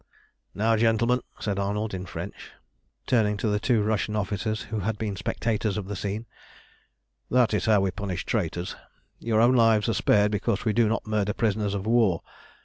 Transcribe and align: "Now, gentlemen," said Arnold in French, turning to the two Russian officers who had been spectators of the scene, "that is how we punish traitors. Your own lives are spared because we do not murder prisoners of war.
"Now, 0.55 0.75
gentlemen," 0.77 1.19
said 1.39 1.59
Arnold 1.59 1.93
in 1.93 2.07
French, 2.07 2.53
turning 3.05 3.37
to 3.37 3.47
the 3.47 3.59
two 3.59 3.83
Russian 3.83 4.15
officers 4.15 4.63
who 4.63 4.79
had 4.79 4.97
been 4.97 5.15
spectators 5.15 5.77
of 5.77 5.85
the 5.87 5.95
scene, 5.95 6.25
"that 7.29 7.53
is 7.53 7.65
how 7.65 7.81
we 7.81 7.91
punish 7.91 8.25
traitors. 8.25 8.75
Your 9.19 9.39
own 9.39 9.55
lives 9.55 9.87
are 9.89 9.93
spared 9.93 10.31
because 10.31 10.65
we 10.65 10.73
do 10.73 10.89
not 10.89 11.05
murder 11.05 11.33
prisoners 11.33 11.75
of 11.75 11.85
war. 11.85 12.23